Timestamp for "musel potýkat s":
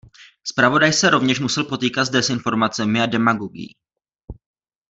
1.39-2.09